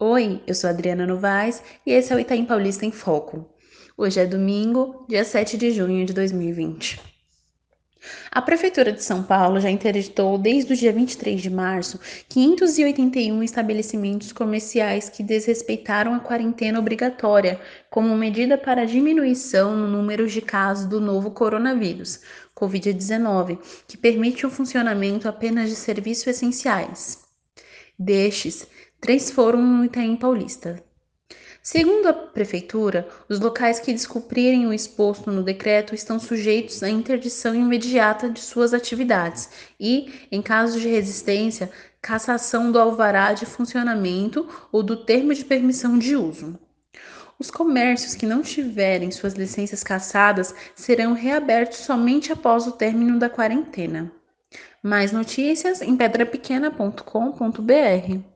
Oi, 0.00 0.42
eu 0.44 0.56
sou 0.56 0.68
Adriana 0.68 1.06
Novaes 1.06 1.62
e 1.86 1.92
esse 1.92 2.12
é 2.12 2.16
o 2.16 2.18
Itaim 2.18 2.44
Paulista 2.44 2.84
em 2.84 2.90
Foco. 2.90 3.48
Hoje 3.96 4.18
é 4.18 4.26
domingo, 4.26 5.06
dia 5.08 5.24
7 5.24 5.56
de 5.56 5.70
junho 5.70 6.04
de 6.04 6.12
2020. 6.12 7.00
A 8.28 8.42
Prefeitura 8.42 8.90
de 8.92 9.04
São 9.04 9.22
Paulo 9.22 9.60
já 9.60 9.70
interditou 9.70 10.36
desde 10.36 10.72
o 10.72 10.76
dia 10.76 10.92
23 10.92 11.40
de 11.40 11.48
março 11.48 12.00
581 12.28 13.40
estabelecimentos 13.44 14.32
comerciais 14.32 15.08
que 15.08 15.22
desrespeitaram 15.22 16.12
a 16.12 16.18
quarentena 16.18 16.80
obrigatória 16.80 17.60
como 17.88 18.16
medida 18.16 18.58
para 18.58 18.84
diminuição 18.84 19.76
no 19.76 19.86
número 19.86 20.26
de 20.26 20.42
casos 20.42 20.86
do 20.86 21.00
novo 21.00 21.30
coronavírus, 21.30 22.20
Covid-19, 22.56 23.60
que 23.86 23.96
permite 23.96 24.44
o 24.44 24.50
funcionamento 24.50 25.28
apenas 25.28 25.70
de 25.70 25.76
serviços 25.76 26.26
essenciais. 26.26 27.22
Destes, 27.96 28.66
três 29.04 29.30
foram 29.30 29.60
no 29.60 29.84
Itaim 29.84 30.16
Paulista. 30.16 30.82
Segundo 31.62 32.06
a 32.06 32.12
Prefeitura, 32.14 33.06
os 33.28 33.38
locais 33.38 33.78
que 33.78 33.92
descumprirem 33.92 34.66
o 34.66 34.72
exposto 34.72 35.30
no 35.30 35.42
decreto 35.42 35.94
estão 35.94 36.18
sujeitos 36.18 36.82
à 36.82 36.88
interdição 36.88 37.54
imediata 37.54 38.30
de 38.30 38.40
suas 38.40 38.72
atividades 38.72 39.50
e, 39.78 40.10
em 40.32 40.40
caso 40.40 40.80
de 40.80 40.88
resistência, 40.88 41.70
cassação 42.00 42.72
do 42.72 42.78
alvará 42.78 43.34
de 43.34 43.44
funcionamento 43.44 44.48
ou 44.72 44.82
do 44.82 44.96
termo 44.96 45.34
de 45.34 45.44
permissão 45.44 45.98
de 45.98 46.16
uso. 46.16 46.58
Os 47.38 47.50
comércios 47.50 48.14
que 48.14 48.24
não 48.24 48.40
tiverem 48.40 49.10
suas 49.10 49.34
licenças 49.34 49.84
cassadas 49.84 50.54
serão 50.74 51.12
reabertos 51.12 51.80
somente 51.80 52.32
após 52.32 52.66
o 52.66 52.72
término 52.72 53.18
da 53.18 53.28
quarentena. 53.28 54.10
Mais 54.82 55.12
notícias 55.12 55.82
em 55.82 55.94
pedrapequena.com.br. 55.94 58.33